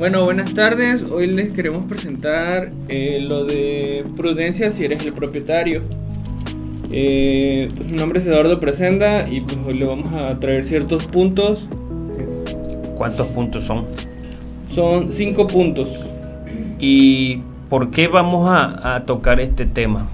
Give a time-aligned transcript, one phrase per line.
[0.00, 1.02] Bueno, buenas tardes.
[1.10, 5.82] Hoy les queremos presentar eh, lo de prudencia si eres el propietario.
[6.90, 11.04] Eh, pues, mi nombre es Eduardo Presenda y pues hoy le vamos a traer ciertos
[11.06, 11.66] puntos.
[12.96, 13.84] ¿Cuántos puntos son?
[14.74, 15.90] Son cinco puntos.
[16.78, 20.08] ¿Y por qué vamos a, a tocar este tema?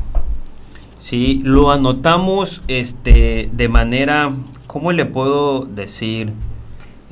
[0.98, 4.32] Si lo anotamos este, de manera,
[4.66, 6.32] ¿cómo le puedo decir?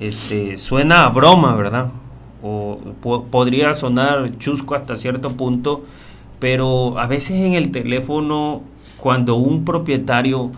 [0.01, 1.93] Este, suena a broma, ¿verdad?
[2.45, 2.79] O
[3.31, 5.83] podría sonar chusco hasta cierto punto,
[6.41, 8.63] pero a veces en el teléfono,
[8.99, 10.53] cuando un propietario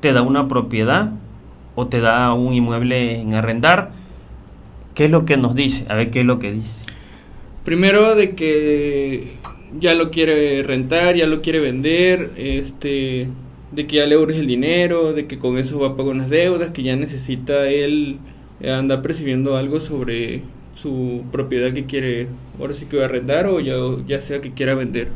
[0.00, 1.12] te da una propiedad
[1.76, 3.92] o te da un inmueble en arrendar,
[4.96, 5.86] ¿qué es lo que nos dice?
[5.88, 6.84] A ver qué es lo que dice.
[7.64, 9.36] Primero de que
[9.78, 13.28] ya lo quiere rentar, ya lo quiere vender, este,
[13.70, 16.30] de que ya le urge el dinero, de que con eso va a pagar unas
[16.30, 18.18] deudas, que ya necesita él
[18.64, 20.42] andar percibiendo algo sobre
[20.80, 22.28] su propiedad que quiere,
[22.60, 23.74] ahora sí que va a arrendar o ya,
[24.06, 25.08] ya sea que quiera vender.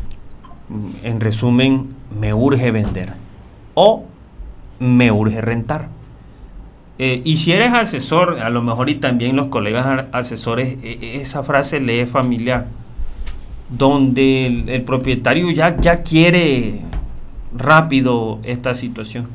[0.68, 3.12] Mm, en resumen, me urge vender
[3.74, 4.04] o
[4.80, 5.88] me urge rentar.
[6.98, 11.20] Eh, y si eres asesor, a lo mejor y también los colegas asesores, e, e,
[11.20, 12.66] esa frase le es familiar,
[13.70, 16.80] donde el, propietario ya, ya quiere
[17.56, 19.28] rápido esta situación.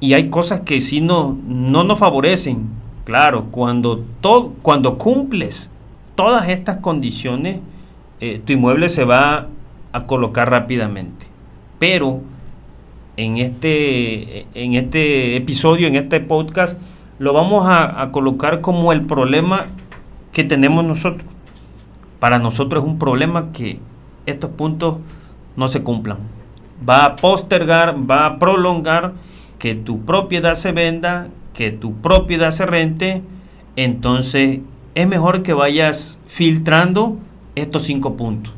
[0.00, 4.04] Y hay cosas que si no, no nos favorecen Claro, cuando,
[4.62, 5.68] cuando cumples
[6.14, 7.58] todas estas condiciones,
[8.20, 9.48] eh, tu inmueble se va
[9.92, 11.26] a colocar rápidamente.
[11.78, 12.20] Pero
[13.16, 16.78] en este, en este episodio, en este podcast,
[17.18, 19.66] lo vamos a colocar como el problema
[20.32, 21.28] que tenemos nosotros.
[22.18, 23.78] Para nosotros es un problema que
[24.26, 24.96] estos puntos
[25.56, 26.18] no se cumplan.
[26.88, 29.12] Va a postergar, va a prolongar
[29.58, 33.22] que tu propiedad se venda, que tu propiedad se rente,
[33.76, 34.60] entonces
[34.94, 37.16] es mejor que vayas filtrando
[37.54, 38.52] estos cinco puntos.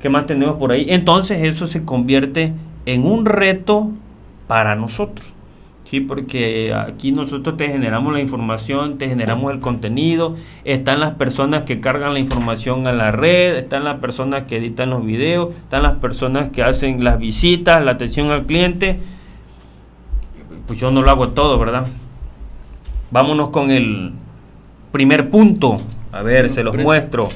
[0.00, 0.86] ¿Qué más tenemos por ahí?
[0.88, 2.52] Entonces eso se convierte
[2.86, 3.90] en un reto
[4.46, 5.34] para nosotros.
[5.84, 11.64] Sí, porque aquí nosotros te generamos la información, te generamos el contenido, están las personas
[11.64, 15.82] que cargan la información a la red, están las personas que editan los videos, están
[15.82, 19.00] las personas que hacen las visitas, la atención al cliente.
[20.68, 21.86] Pues yo no lo hago todo, ¿verdad?
[23.10, 24.12] Vámonos con el
[24.92, 25.80] primer punto.
[26.12, 27.28] A ver, se los muestro.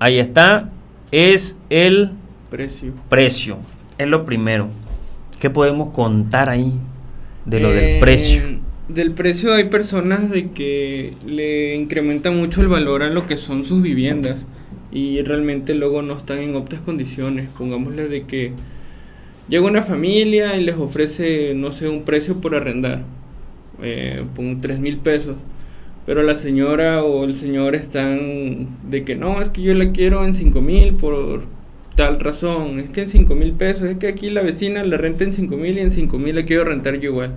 [0.00, 0.70] Ahí está.
[1.12, 2.10] Es el
[2.50, 2.92] precio.
[3.08, 3.58] Precio.
[3.98, 4.68] Es lo primero.
[5.40, 6.72] ¿Qué podemos contar ahí
[7.44, 8.42] de lo del precio?
[8.88, 13.64] Del precio hay personas de que le incrementan mucho el valor a lo que son
[13.64, 14.38] sus viviendas
[14.90, 17.48] y realmente luego no están en óptimas condiciones.
[17.56, 18.52] Pongámosle de que
[19.48, 23.04] llega una familia y les ofrece, no sé, un precio por arrendar
[23.82, 25.36] eh, pon 3 mil pesos,
[26.06, 30.24] pero la señora o el señor están de que no, es que yo la quiero
[30.24, 31.44] en 5 mil por
[31.96, 35.24] tal razón, es que en 5 mil pesos, es que aquí la vecina la renta
[35.24, 37.34] en 5 mil y en 5 mil la quiero rentar yo igual.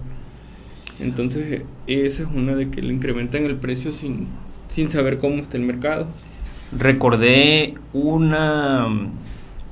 [0.99, 4.27] Entonces, esa es una de que le incrementan el precio sin,
[4.69, 6.07] sin saber cómo está el mercado.
[6.71, 8.87] Recordé una,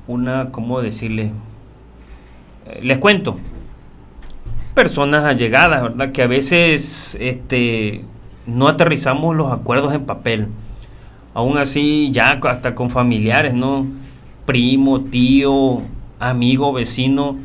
[0.06, 1.30] una, ¿cómo decirle?
[2.66, 3.38] Eh, les cuento,
[4.74, 6.12] personas allegadas, ¿verdad?
[6.12, 8.04] Que a veces este,
[8.46, 10.48] no aterrizamos los acuerdos en papel.
[11.34, 13.86] Aún así, ya hasta con familiares, ¿no?
[14.44, 15.82] Primo, tío,
[16.18, 17.36] amigo, vecino.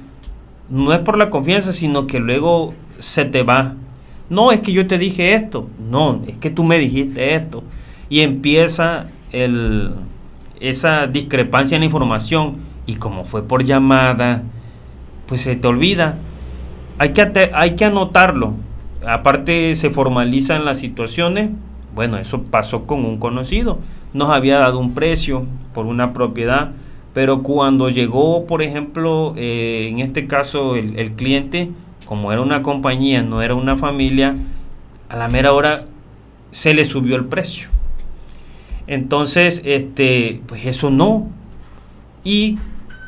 [0.69, 3.75] No es por la confianza, sino que luego se te va.
[4.29, 5.69] No, es que yo te dije esto.
[5.89, 7.63] No, es que tú me dijiste esto.
[8.09, 9.91] Y empieza el,
[10.59, 12.57] esa discrepancia en la información.
[12.85, 14.43] Y como fue por llamada,
[15.27, 16.17] pues se te olvida
[16.97, 18.53] hay que, hay que anotarlo.
[19.05, 21.49] Aparte se formalizan las situaciones.
[21.93, 23.79] Bueno, eso pasó con un conocido.
[24.13, 26.71] Nos había dado un precio por una propiedad,
[27.13, 31.69] pero cuando llegó, por ejemplo, eh, en este caso el, el cliente,
[32.05, 34.35] como era una compañía, no era una familia,
[35.09, 35.85] a la mera hora
[36.51, 37.69] se le subió el precio.
[38.87, 41.29] Entonces, este, pues eso no.
[42.23, 42.57] ¿Y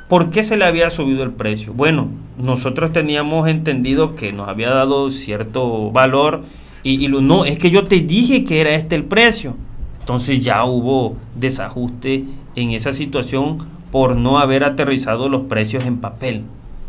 [0.09, 1.71] por qué se le había subido el precio?
[1.71, 6.43] Bueno, nosotros teníamos entendido que nos había dado cierto valor
[6.81, 9.55] y, no, es que yo te dije que era este el precio.
[9.99, 12.25] Entonces ya hubo desajuste
[12.55, 13.59] en esa situación
[13.91, 16.41] por no haber aterrizado los precios en papel.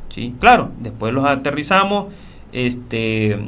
[0.09, 0.35] ¿sí?
[0.41, 2.07] Claro, después los aterrizamos,
[2.53, 3.39] este,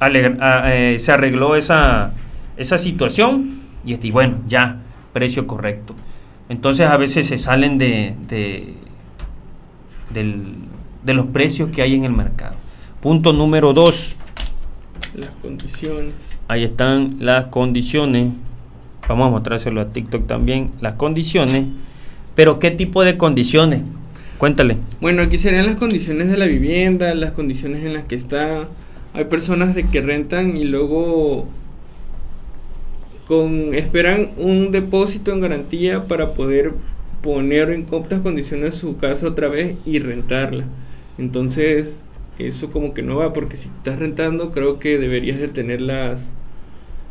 [0.00, 2.12] eh, se arregló esa,
[2.56, 4.80] esa situación y este, bueno, ya,
[5.12, 5.94] precio correcto.
[6.48, 8.74] Entonces a veces se salen de
[10.12, 10.54] del,
[11.04, 12.56] de los precios que hay en el mercado.
[13.00, 14.14] Punto número dos.
[15.14, 16.14] Las condiciones.
[16.48, 18.32] Ahí están las condiciones.
[19.08, 21.66] Vamos a mostrárselo a TikTok también, las condiciones.
[22.34, 23.82] Pero ¿qué tipo de condiciones?
[24.38, 24.78] Cuéntale.
[25.00, 28.64] Bueno, aquí serían las condiciones de la vivienda, las condiciones en las que está.
[29.14, 31.46] Hay personas de que rentan y luego
[33.26, 36.72] con esperan un depósito en garantía para poder
[37.22, 40.64] poner en coptas condiciones su casa otra vez y rentarla.
[41.18, 42.02] Entonces,
[42.38, 46.32] eso como que no va porque si estás rentando, creo que deberías de tener las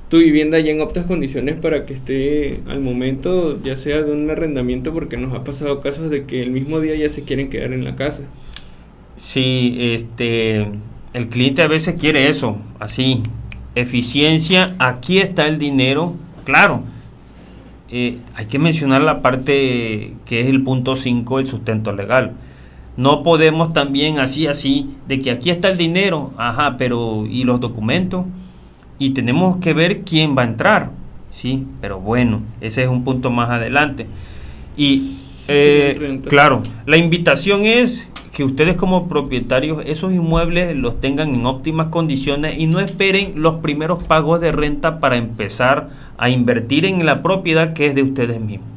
[0.10, 4.30] tu vivienda ya en optas condiciones para que esté al momento, ya sea de un
[4.30, 7.72] arrendamiento, porque nos ha pasado casos de que el mismo día ya se quieren quedar
[7.72, 8.24] en la casa.
[9.16, 10.68] Sí, este,
[11.14, 13.24] el cliente a veces quiere eso, así,
[13.74, 16.84] eficiencia, aquí está el dinero, claro.
[17.92, 22.34] Eh, hay que mencionar la parte que es el punto 5, el sustento legal.
[22.98, 27.60] No podemos también así, así, de que aquí está el dinero, ajá, pero ¿y los
[27.60, 28.26] documentos?
[29.02, 30.92] y tenemos que ver quién va a entrar,
[31.32, 31.66] ¿sí?
[31.82, 34.06] Pero bueno, ese es un punto más adelante.
[34.78, 35.18] Y
[35.48, 41.88] eh, claro, la invitación es que ustedes como propietarios esos inmuebles los tengan en óptimas
[41.88, 47.22] condiciones y no esperen los primeros pagos de renta para empezar a invertir en la
[47.24, 48.68] propiedad que es de ustedes mismos.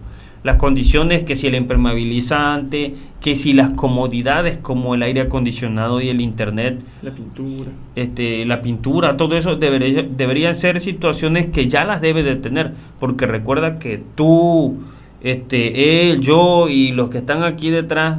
[0.42, 6.10] Las condiciones, que si el impermeabilizante, que si las comodidades como el aire acondicionado y
[6.10, 11.86] el internet, la pintura, este, la pintura, todo eso debería, deberían ser situaciones que ya
[11.86, 14.82] las debe de tener, porque recuerda que tú,
[15.22, 18.18] este, él, yo y los que están aquí detrás,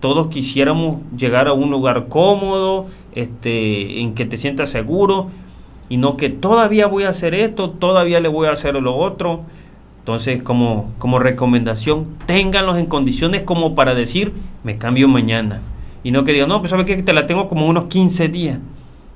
[0.00, 5.28] todos quisiéramos llegar a un lugar cómodo, este, en que te sientas seguro
[5.88, 9.42] y no que todavía voy a hacer esto, todavía le voy a hacer lo otro.
[10.00, 14.32] Entonces, como, como recomendación, ténganlos en condiciones como para decir,
[14.64, 15.60] me cambio mañana.
[16.02, 18.58] Y no que digan, no, pues sabes que te la tengo como unos 15 días.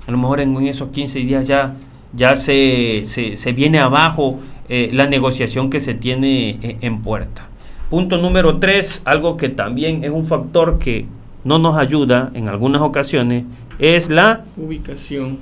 [0.06, 1.76] A lo mejor en esos 15 días ya,
[2.12, 4.38] ya se, se, viene abajo
[4.69, 7.49] eh, la negociación que se tiene eh, en puerta.
[7.93, 11.05] Punto número 3, algo que también es un factor que
[11.44, 13.44] no nos ayuda en algunas ocasiones,
[13.79, 15.37] es la ubicación.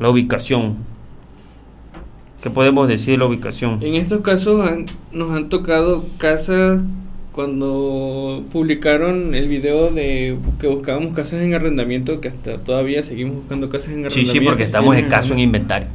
[0.00, 0.78] La ubicación.
[2.42, 3.78] ¿Qué podemos decir de la ubicación?
[3.82, 4.68] En estos casos
[5.12, 6.80] nos han tocado casas
[7.30, 13.68] cuando publicaron el video de que buscábamos casas en arrendamiento, que hasta todavía seguimos buscando
[13.68, 14.32] casas en arrendamiento.
[14.32, 15.86] Sí, sí, porque estamos escasos en inventario.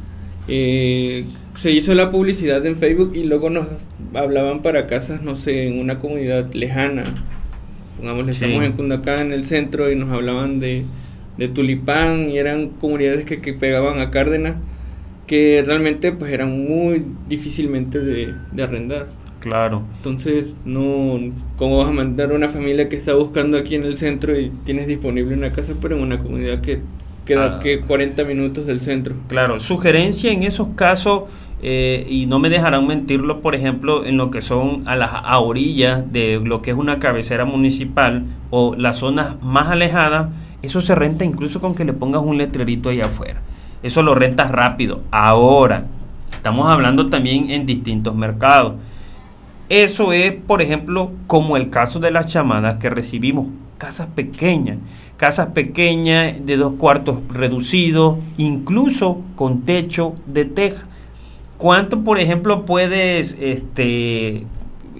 [0.48, 3.66] Eh, se hizo la publicidad en Facebook y luego nos
[4.14, 7.04] hablaban para casas, no sé, en una comunidad lejana.
[7.96, 10.84] Pongamos, estamos en Cundacán, en el centro, y nos hablaban de,
[11.36, 14.56] de Tulipán y eran comunidades que, que pegaban a Cárdenas
[15.30, 19.06] que realmente pues eran muy difícilmente de, arrendar.
[19.38, 19.84] Claro.
[19.98, 21.20] Entonces, no,
[21.56, 24.50] ¿cómo vas a mandar a una familia que está buscando aquí en el centro y
[24.64, 26.80] tienes disponible una casa, pero en una comunidad que
[27.34, 27.60] queda ah.
[27.60, 29.14] que 40 minutos del centro?
[29.28, 31.24] Claro, sugerencia en esos casos,
[31.62, 35.38] eh, y no me dejarán mentirlo, por ejemplo, en lo que son a las a
[35.38, 40.28] orillas de lo que es una cabecera municipal o las zonas más alejadas,
[40.62, 43.40] eso se renta incluso con que le pongas un letrerito allá afuera
[43.82, 45.00] eso lo rentas rápido.
[45.10, 45.84] Ahora,
[46.32, 48.74] estamos hablando también en distintos mercados.
[49.68, 53.46] Eso es, por ejemplo, como el caso de las llamadas que recibimos.
[53.80, 54.76] Casas pequeñas,
[55.16, 60.86] casas pequeñas de dos cuartos reducidos, incluso con techo de teja.
[61.56, 64.44] ¿Cuánto, por ejemplo, puedes este,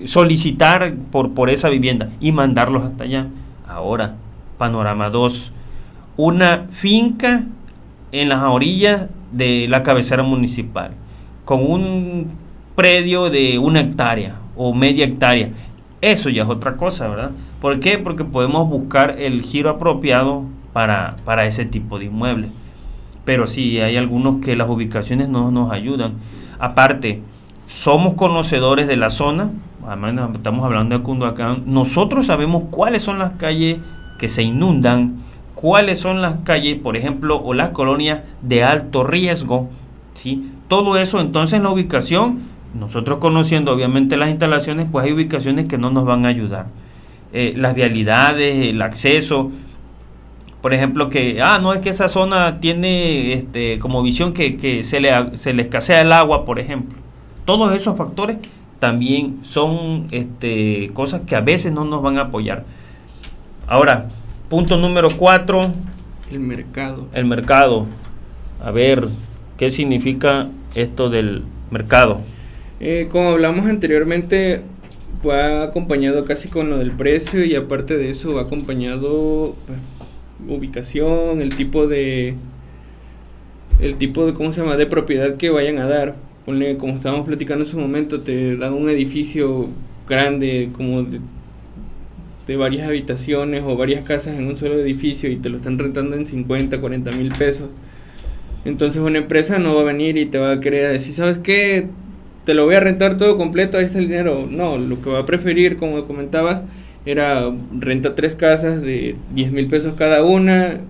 [0.04, 3.26] solicitar por, por esa vivienda y mandarlos hasta allá?
[3.68, 4.14] Ahora,
[4.56, 5.52] panorama 2.
[6.16, 7.44] Una finca
[8.12, 10.92] en las orillas de la cabecera municipal,
[11.44, 12.28] con un
[12.76, 15.50] predio de una hectárea o media hectárea.
[16.00, 17.32] Eso ya es otra cosa, ¿verdad?
[17.60, 17.98] ¿Por qué?
[17.98, 22.50] Porque podemos buscar el giro apropiado para, para ese tipo de inmuebles.
[23.24, 26.14] Pero sí, hay algunos que las ubicaciones no nos ayudan.
[26.58, 27.22] Aparte,
[27.66, 29.50] somos conocedores de la zona,
[29.86, 33.78] además estamos hablando de Cunduacán, nosotros sabemos cuáles son las calles
[34.18, 35.18] que se inundan,
[35.54, 39.68] cuáles son las calles, por ejemplo, o las colonias de alto riesgo,
[40.14, 40.50] ¿sí?
[40.66, 42.40] Todo eso, entonces la ubicación,
[42.74, 46.66] nosotros conociendo obviamente las instalaciones, pues hay ubicaciones que no nos van a ayudar.
[47.32, 49.50] Eh, las vialidades, el acceso,
[50.60, 55.00] por ejemplo, que, ah, no es que esa zona tiene este, como visión que, se,
[55.00, 56.98] le, se le escasea el agua, por ejemplo.
[57.44, 58.38] Todos esos factores
[58.78, 62.64] también son este, cosas que a veces no nos van a apoyar.
[63.66, 64.08] Ahora,
[64.50, 65.70] Punto número cuatro.
[66.28, 67.06] El mercado.
[67.12, 67.86] El mercado.
[68.60, 69.06] A ver,
[69.56, 72.20] ¿qué significa esto del mercado?
[72.80, 74.62] Eh, como hablamos anteriormente,
[75.26, 79.80] va acompañado casi con lo del precio y aparte de eso va acompañado pues,
[80.48, 82.36] ubicación, el tipo de
[83.80, 86.16] el tipo de cómo se llama de propiedad que vayan a dar.
[86.44, 89.68] ponle, como estábamos platicando en su momento, te dan un edificio
[90.08, 91.20] grande, como de,
[92.46, 96.16] de varias habitaciones o varias casas en un solo edificio y te lo están rentando
[96.16, 97.70] en 50, 40 mil pesos.
[98.64, 101.88] Entonces una empresa no va a venir y te va a querer decir, ¿sabes qué?
[102.50, 104.44] Te lo voy a rentar todo completo, ahí está el dinero.
[104.50, 106.64] No, lo que va a preferir, como comentabas,
[107.06, 110.80] era renta tres casas de 10 mil pesos cada una,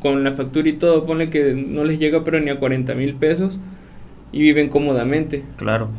[0.00, 3.16] con la factura y todo, pone que no les llega pero ni a 40 mil
[3.16, 3.58] pesos
[4.32, 5.44] y viven cómodamente.
[5.58, 5.90] Claro.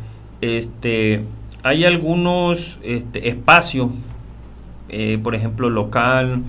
[0.42, 1.22] Este,
[1.62, 3.90] hay algunos este, espacios,
[4.90, 6.42] eh, por ejemplo, local.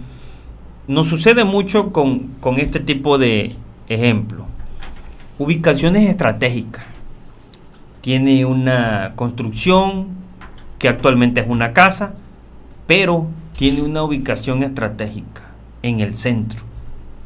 [0.89, 3.53] Nos sucede mucho con, con este tipo de
[3.87, 4.47] ejemplo.
[5.39, 6.96] Ubicaciones estratégicas.
[8.07, 10.11] Tiene una construcción
[10.79, 12.15] que actualmente es una casa,
[12.87, 13.27] pero
[13.59, 15.43] tiene una ubicación estratégica
[15.83, 16.61] en el centro.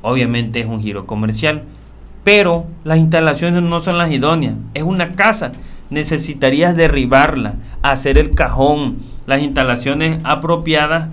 [0.00, 1.64] Obviamente es un giro comercial,
[2.24, 4.54] pero las instalaciones no son las idóneas.
[4.72, 5.52] Es una casa,
[5.90, 11.08] necesitarías derribarla, hacer el cajón, las instalaciones apropiadas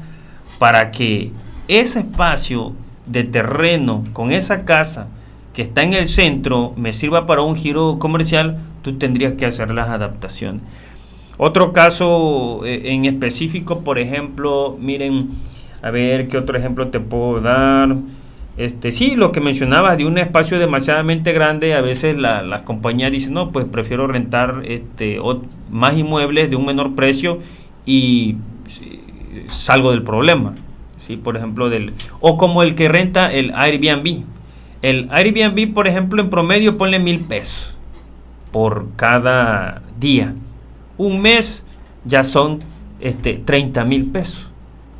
[0.59, 1.33] para que
[1.67, 2.71] ese espacio
[3.05, 5.07] de terreno con esa casa
[5.57, 9.73] que está en el centro me sirva para un giro comercial, tú tendrías que hacer
[9.73, 10.61] las adaptaciones.
[11.39, 15.29] Otro caso eh, en específico, por ejemplo, miren,
[15.81, 17.95] a ver qué otro ejemplo te puedo dar.
[18.55, 23.33] Este, sí, lo que mencionabas de un espacio demasiadamente grande, a veces las compañías dicen,
[23.33, 25.19] no, pues prefiero rentar este,
[25.71, 27.39] más inmuebles de un menor precio
[27.83, 28.35] y
[29.47, 30.53] salgo del problema.
[30.99, 31.17] ¿sí?
[31.17, 34.36] Por ejemplo, del, o como el que renta el Airbnb.
[34.81, 37.75] El Airbnb, por ejemplo, en promedio ponle mil pesos
[38.51, 40.33] por cada día
[40.97, 41.63] un mes
[42.05, 42.59] ya son
[42.99, 44.51] este, 30 mil pesos.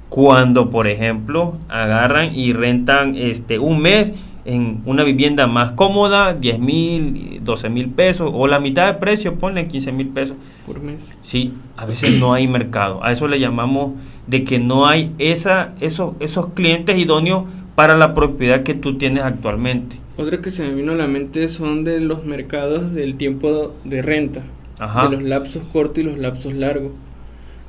[0.10, 4.14] Cuando, por ejemplo, agarran y rentan este, un mes
[4.46, 9.36] en una vivienda más cómoda, 10 mil, 12 mil pesos, o la mitad de precio,
[9.36, 10.38] ponle 15 mil pesos.
[10.66, 11.14] Por mes.
[11.22, 13.04] Sí, a veces no hay mercado.
[13.04, 13.94] A eso le llamamos
[14.28, 17.44] de que no hay esa, esos, esos clientes idóneos
[17.78, 19.98] para la propiedad que tú tienes actualmente.
[20.18, 24.02] Otra que se me vino a la mente son de los mercados del tiempo de
[24.02, 24.42] renta
[24.80, 26.92] de los lapsos cortos y los lapsos largos.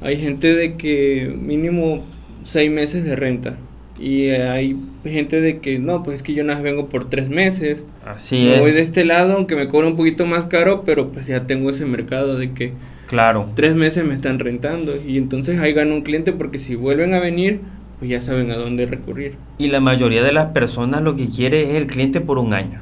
[0.00, 2.06] Hay gente de que mínimo
[2.44, 3.58] seis meses de renta.
[4.00, 7.82] Y hay gente de que no, pues es que yo nada vengo por tres meses.
[8.06, 11.46] Así Voy de este lado, aunque me cobra un poquito más caro, pero pues ya
[11.46, 12.72] tengo ese mercado de que
[13.08, 13.50] claro.
[13.56, 14.94] tres meses me están rentando.
[14.96, 17.60] Y entonces ahí gana un cliente porque si vuelven a venir,
[17.98, 19.36] pues ya saben a dónde recurrir.
[19.58, 22.80] Y la mayoría de las personas lo que quiere es el cliente por un año.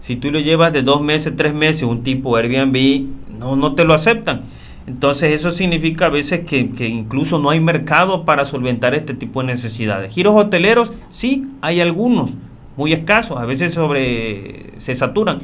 [0.00, 3.06] Si tú lo llevas de dos meses, tres meses, un tipo Airbnb,
[3.38, 4.42] no, no te lo aceptan.
[4.86, 9.40] Entonces eso significa a veces que, que, incluso no hay mercado para solventar este tipo
[9.40, 10.12] de necesidades.
[10.12, 12.30] Giros hoteleros, sí, hay algunos,
[12.76, 15.40] muy escasos, a veces sobre se saturan.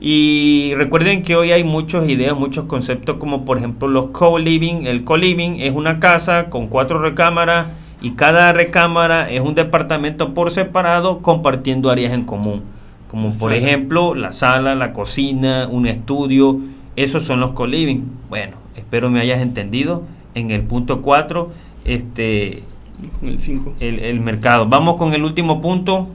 [0.00, 4.86] Y recuerden que hoy hay muchas ideas, muchos conceptos como por ejemplo los co-living.
[4.86, 7.66] El co-living es una casa con cuatro recámaras
[8.00, 12.62] y cada recámara es un departamento por separado compartiendo áreas en común.
[13.08, 16.60] Como por ejemplo la sala, la cocina, un estudio
[16.98, 18.00] esos son los co-living.
[18.28, 20.02] Bueno, espero me hayas entendido.
[20.34, 21.52] En el punto 4,
[21.84, 22.64] este,
[23.22, 23.74] el, 5.
[23.78, 24.66] El, mercado.
[24.66, 26.08] Vamos con el último punto.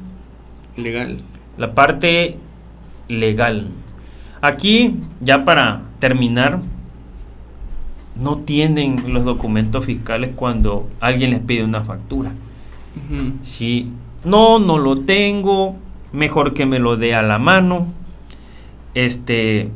[0.75, 1.19] Legal.
[1.57, 2.35] La parte
[3.07, 3.69] legal.
[4.41, 6.59] Aquí, ya para terminar,
[8.15, 12.31] no tienen los documentos fiscales cuando alguien les pide una factura.
[13.41, 13.89] Si
[14.23, 15.75] no, no lo tengo,
[16.11, 17.87] mejor que me lo dé a la mano.
[18.93, 19.69] Este,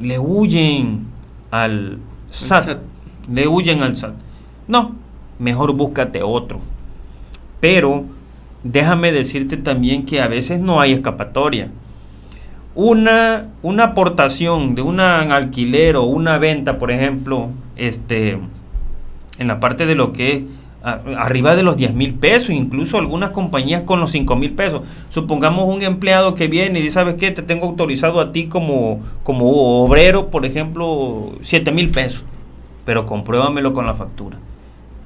[0.00, 1.06] le huyen
[1.50, 1.98] al
[2.30, 2.78] SAT,
[3.30, 4.14] le huyen al SAT.
[4.66, 4.94] No,
[5.38, 6.60] mejor búscate otro.
[7.60, 8.04] Pero
[8.64, 11.70] déjame decirte también que a veces no hay escapatoria.
[12.80, 18.38] Una, una aportación de un alquiler o una venta, por ejemplo, este,
[19.36, 20.42] en la parte de lo que es
[20.84, 24.82] arriba de los 10 mil pesos, incluso algunas compañías con los 5 mil pesos.
[25.10, 27.32] Supongamos un empleado que viene y dice, ¿sabes qué?
[27.32, 32.22] Te tengo autorizado a ti como, como obrero, por ejemplo, 7 mil pesos,
[32.84, 34.36] pero compruébamelo con la factura.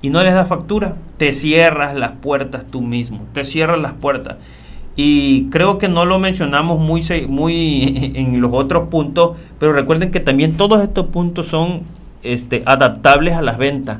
[0.03, 4.37] Y no les da factura, te cierras las puertas tú mismo, te cierras las puertas.
[4.95, 10.21] Y creo que no lo mencionamos muy, muy en los otros puntos, pero recuerden que
[10.21, 11.83] también todos estos puntos son
[12.23, 13.99] este, adaptables a las ventas.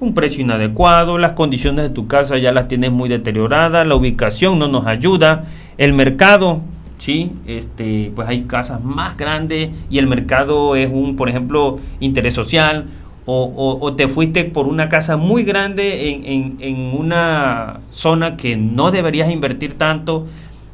[0.00, 4.58] Un precio inadecuado, las condiciones de tu casa ya las tienes muy deterioradas, la ubicación
[4.58, 5.46] no nos ayuda,
[5.78, 6.60] el mercado,
[6.98, 12.34] sí, este, pues hay casas más grandes y el mercado es un, por ejemplo, interés
[12.34, 12.86] social,
[13.26, 19.30] o, te fuiste por una casa muy grande en, en, una zona que no deberías
[19.30, 20.26] invertir tanto.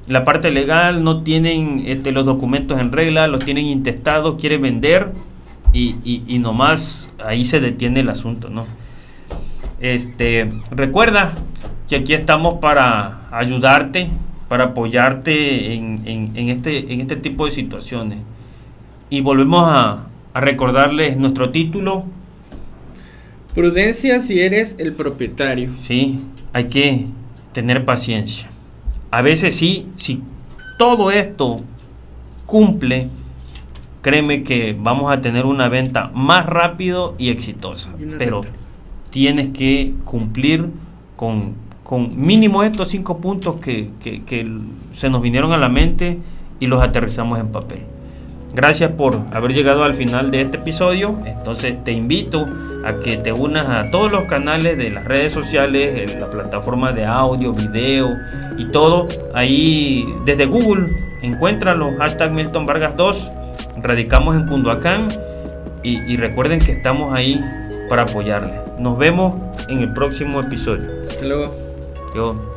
[0.09, 5.13] la parte legal, no tienen este, los documentos en regla, los tienen intestados, quieren vender
[5.73, 8.67] y, y, nomás ahí se detiene el asunto, ¿no?
[9.79, 11.35] Este, recuerda
[11.89, 14.09] que aquí estamos para ayudarte,
[14.49, 18.19] para apoyarte en, en, este, en este tipo de situaciones.
[19.11, 22.05] Y volvemos a recordarles nuestro título.
[23.55, 25.71] Prudencia si eres el propietario.
[25.83, 26.21] Sí,
[26.53, 27.07] hay que
[27.53, 28.49] tener paciencia.
[29.11, 30.23] A veces sí, si
[30.79, 31.63] todo esto
[32.47, 33.09] cumple,
[34.03, 37.91] créeme que vamos a tener una venta más rápido y exitosa.
[38.19, 38.43] pero
[39.11, 40.67] tienes que cumplir
[41.17, 41.55] con,
[42.17, 44.49] mínimo estos cinco puntos que, que
[44.93, 46.19] se nos vinieron a la mente
[46.61, 47.81] y los aterrizamos en papel.
[48.53, 51.17] Gracias por haber llegado al final de este episodio.
[51.25, 52.47] Entonces te invito
[52.85, 56.93] a que te unas a todos los canales de las redes sociales, en la plataforma
[56.93, 58.17] de audio, video
[58.57, 59.07] y todo.
[59.35, 60.89] Ahí desde Google
[61.23, 63.33] encuéntralo, hashtag Milton Vargas 2.
[63.83, 65.09] Radicamos en Cunduacán
[65.83, 67.41] y, recuerden que estamos ahí
[67.89, 68.61] para apoyarles.
[68.79, 69.35] Nos vemos
[69.69, 70.89] en el próximo episodio.
[71.09, 71.55] Hasta luego.
[72.15, 72.50] Yo.